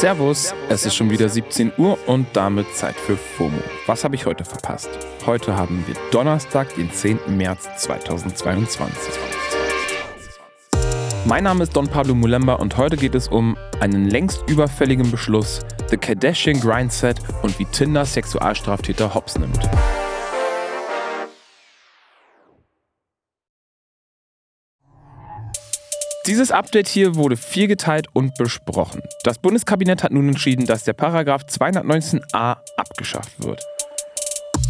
[0.00, 3.60] Servus, es ist schon wieder 17 Uhr und damit Zeit für FOMO.
[3.84, 4.88] Was habe ich heute verpasst?
[5.26, 7.18] Heute haben wir Donnerstag, den 10.
[7.36, 9.12] März 2022.
[11.26, 15.60] Mein Name ist Don Pablo Mulemba und heute geht es um einen längst überfälligen Beschluss,
[15.90, 19.68] The Kardashian Grindset und wie Tinder Sexualstraftäter hops nimmt.
[26.30, 29.02] Dieses Update hier wurde viel geteilt und besprochen.
[29.24, 33.60] Das Bundeskabinett hat nun entschieden, dass der Paragraph 219a abgeschafft wird.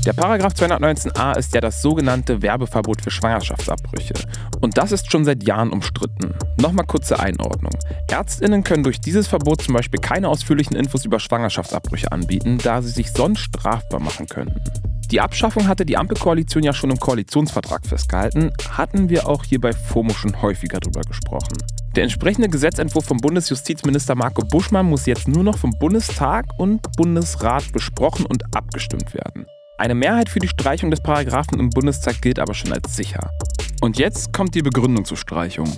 [0.07, 4.15] Der Paragraph 219a ist ja das sogenannte Werbeverbot für Schwangerschaftsabbrüche.
[4.63, 6.33] Und das ist schon seit Jahren umstritten.
[6.59, 7.75] Nochmal kurze Einordnung.
[8.11, 12.89] Ärztinnen können durch dieses Verbot zum Beispiel keine ausführlichen Infos über Schwangerschaftsabbrüche anbieten, da sie
[12.89, 14.63] sich sonst strafbar machen könnten.
[15.11, 19.73] Die Abschaffung hatte die Ampelkoalition ja schon im Koalitionsvertrag festgehalten, hatten wir auch hier bei
[19.73, 21.59] FOMO schon häufiger drüber gesprochen.
[21.97, 27.73] Der entsprechende Gesetzentwurf vom Bundesjustizminister Marco Buschmann muss jetzt nur noch vom Bundestag und Bundesrat
[27.73, 29.47] besprochen und abgestimmt werden.
[29.79, 33.31] Eine Mehrheit für die Streichung des Paragraphen im Bundestag gilt aber schon als sicher.
[33.81, 35.73] Und jetzt kommt die Begründung zur Streichung.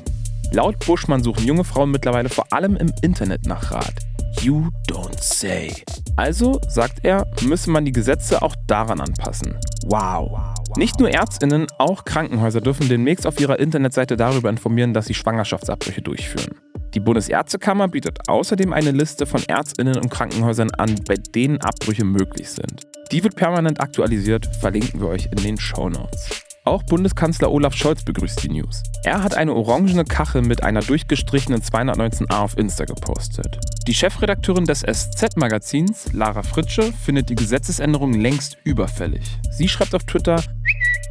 [0.50, 3.94] Laut Buschmann suchen junge Frauen mittlerweile vor allem im Internet nach Rat.
[4.42, 5.72] You don't say.
[6.16, 9.56] Also, sagt er, müsse man die Gesetze auch daran anpassen.
[9.86, 10.38] Wow.
[10.76, 16.02] Nicht nur Ärztinnen, auch Krankenhäuser dürfen demnächst auf ihrer Internetseite darüber informieren, dass sie Schwangerschaftsabbrüche
[16.02, 16.54] durchführen.
[16.94, 22.50] Die Bundesärztekammer bietet außerdem eine Liste von Ärztinnen und Krankenhäusern an, bei denen Abbrüche möglich
[22.50, 22.86] sind.
[23.10, 26.41] Die wird permanent aktualisiert, verlinken wir euch in den Show Notes.
[26.64, 28.84] Auch Bundeskanzler Olaf Scholz begrüßt die News.
[29.02, 33.58] Er hat eine orangene Kachel mit einer durchgestrichenen 219a auf Insta gepostet.
[33.88, 39.40] Die Chefredakteurin des SZ-Magazins, Lara Fritsche, findet die Gesetzesänderung längst überfällig.
[39.50, 40.40] Sie schreibt auf Twitter,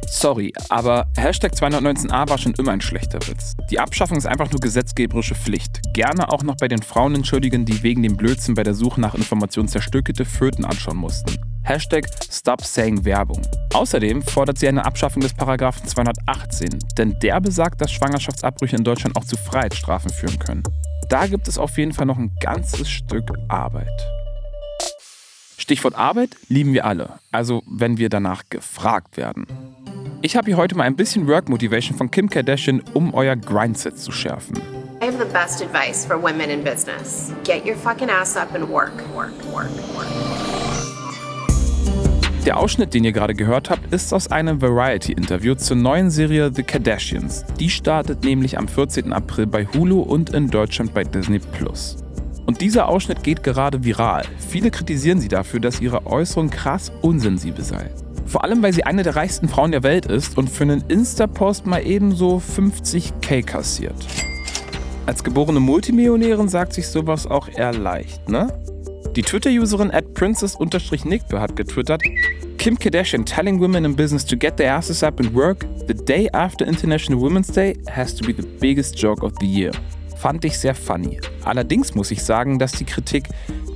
[0.06, 3.54] Sorry, aber Hashtag 219a war schon immer ein schlechter Witz.
[3.70, 5.80] Die Abschaffung ist einfach nur gesetzgeberische Pflicht.
[5.92, 9.14] Gerne auch noch bei den Frauen entschuldigen, die wegen dem Blödsinn bei der Suche nach
[9.14, 11.51] Informationen zerstückelte Föten anschauen mussten.
[11.64, 13.40] Hashtag Stop Saying Werbung.
[13.72, 19.16] Außerdem fordert sie eine Abschaffung des Paragraphen 218, denn der besagt, dass Schwangerschaftsabbrüche in Deutschland
[19.16, 20.64] auch zu Freiheitsstrafen führen können.
[21.08, 23.86] Da gibt es auf jeden Fall noch ein ganzes Stück Arbeit.
[25.56, 29.46] Stichwort Arbeit lieben wir alle, also wenn wir danach gefragt werden.
[30.20, 33.98] Ich habe hier heute mal ein bisschen Work Motivation von Kim Kardashian, um euer Grindset
[33.98, 34.56] zu schärfen.
[35.00, 37.32] I have the best advice for women in business.
[37.44, 40.31] Get your fucking ass up and work, work, work, work.
[42.44, 46.64] Der Ausschnitt, den ihr gerade gehört habt, ist aus einem Variety-Interview zur neuen Serie The
[46.64, 47.44] Kardashians.
[47.60, 49.12] Die startet nämlich am 14.
[49.12, 51.98] April bei Hulu und in Deutschland bei Disney Plus.
[52.44, 54.24] Und dieser Ausschnitt geht gerade viral.
[54.48, 57.90] Viele kritisieren sie dafür, dass ihre Äußerung krass unsensibel sei.
[58.26, 61.66] Vor allem, weil sie eine der reichsten Frauen der Welt ist und für einen Insta-Post
[61.66, 63.94] mal ebenso 50k kassiert.
[65.06, 68.48] Als geborene Multimillionärin sagt sich sowas auch eher leicht, ne?
[69.14, 72.02] Die Twitter-Userin at princess-nickbe hat getwittert,
[72.56, 76.30] Kim Kardashian telling women in business to get their asses up and work the day
[76.32, 79.70] after International Women's Day has to be the biggest joke of the year.
[80.16, 81.20] Fand ich sehr funny.
[81.44, 83.28] Allerdings muss ich sagen, dass die Kritik,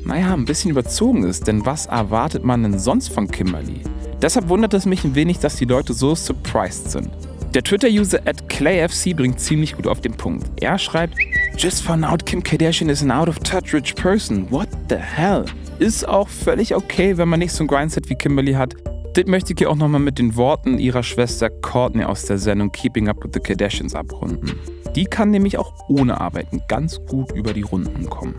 [0.07, 3.83] naja, ein bisschen überzogen ist, denn was erwartet man denn sonst von Kimberly?
[4.23, 7.11] Deshalb wundert es mich ein wenig, dass die Leute so surprised sind.
[7.57, 10.45] Der Twitter-User at ClayFC bringt ziemlich gut auf den Punkt.
[10.63, 11.15] Er schreibt,
[11.57, 14.47] Just found out Kim Kardashian is an out-of-touch rich person.
[14.51, 15.47] What the hell?
[15.79, 18.75] Ist auch völlig okay, wenn man nicht so ein Grindset wie Kimberly hat.
[19.15, 22.73] Das möchte ich hier auch nochmal mit den Worten ihrer Schwester Courtney aus der Sendung
[22.73, 24.61] Keeping Up with the Kardashians abrunden.
[24.95, 28.35] Die kann nämlich auch ohne Arbeiten ganz gut über die Runden kommen.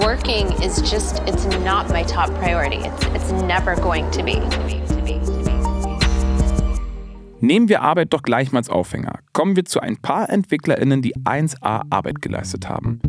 [0.00, 2.86] Working is just, it's not my top priority.
[2.86, 4.89] It's, it's never going to be.
[7.42, 9.20] Nehmen wir Arbeit doch gleich mal als Aufhänger.
[9.32, 13.00] Kommen wir zu ein paar EntwicklerInnen, die 1A Arbeit geleistet haben.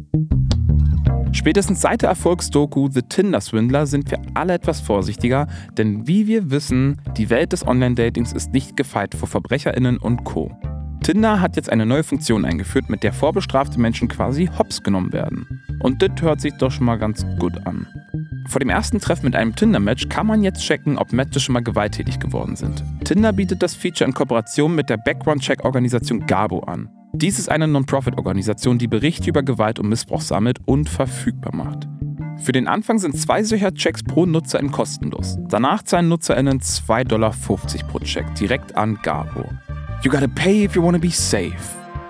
[1.34, 5.47] Spätestens seit der Erfolgsdoku The Tinder Swindler sind wir alle etwas vorsichtiger,
[5.78, 10.52] denn wie wir wissen, die Welt des Online-Datings ist nicht gefeit vor VerbrecherInnen und Co.
[11.03, 15.62] Tinder hat jetzt eine neue Funktion eingeführt, mit der vorbestrafte Menschen quasi hops genommen werden.
[15.81, 17.88] Und das hört sich doch schon mal ganz gut an.
[18.48, 21.64] Vor dem ersten Treffen mit einem Tinder-Match kann man jetzt checken, ob Matches schon mal
[21.64, 22.84] gewalttätig geworden sind.
[23.04, 26.90] Tinder bietet das Feature in Kooperation mit der Background-Check-Organisation Gabo an.
[27.14, 31.88] Dies ist eine Non-Profit-Organisation, die Berichte über Gewalt und Missbrauch sammelt und verfügbar macht.
[32.38, 35.38] Für den Anfang sind zwei solcher Checks pro Nutzerin kostenlos.
[35.48, 37.36] Danach zahlen NutzerInnen 2,50 Dollar
[37.88, 39.46] pro Check direkt an Gabo.
[40.04, 41.54] You gotta pay if you wanna be safe.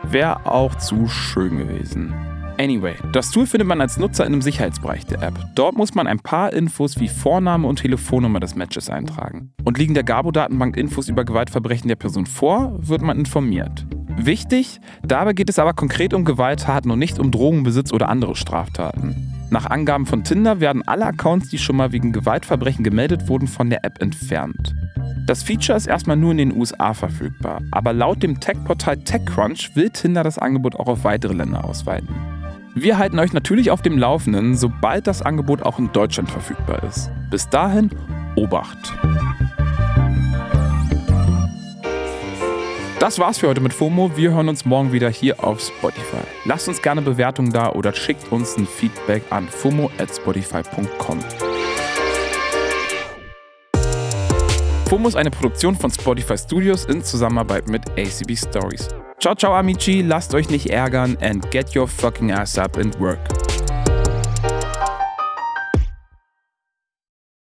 [0.04, 2.14] Wäre auch zu schön gewesen.
[2.62, 5.34] Anyway, das Tool findet man als Nutzer in einem Sicherheitsbereich der App.
[5.56, 9.52] Dort muss man ein paar Infos wie Vorname und Telefonnummer des Matches eintragen.
[9.64, 13.88] Und liegen der Gabo-Datenbank Infos über Gewaltverbrechen der Person vor, wird man informiert.
[14.16, 19.16] Wichtig, dabei geht es aber konkret um Gewalttaten und nicht um Drogenbesitz oder andere Straftaten.
[19.50, 23.72] Nach Angaben von Tinder werden alle Accounts, die schon mal wegen Gewaltverbrechen gemeldet wurden, von
[23.72, 24.76] der App entfernt.
[25.26, 29.90] Das Feature ist erstmal nur in den USA verfügbar, aber laut dem Tech-Portal TechCrunch will
[29.90, 32.14] Tinder das Angebot auch auf weitere Länder ausweiten.
[32.74, 37.12] Wir halten euch natürlich auf dem Laufenden, sobald das Angebot auch in Deutschland verfügbar ist.
[37.30, 37.90] Bis dahin,
[38.36, 38.94] Obacht!
[43.00, 44.16] Das war's für heute mit FOMO.
[44.16, 46.24] Wir hören uns morgen wieder hier auf Spotify.
[46.46, 51.20] Lasst uns gerne Bewertungen da oder schickt uns ein Feedback an FOMO at spotify.com.
[54.88, 58.88] FOMO ist eine Produktion von Spotify Studios in Zusammenarbeit mit ACB Stories.
[59.22, 63.20] Ciao, ciao, Amici, lasst euch nicht ärgern and get your fucking ass up and work.